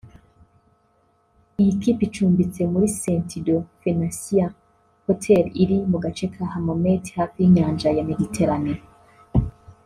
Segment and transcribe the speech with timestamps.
[1.61, 4.45] Iyi kipe icumbitse muri Sentido Phenicia
[5.05, 8.81] Hotel iri mu gace ka Hammamet hafi y’inyanja ya Méditerranée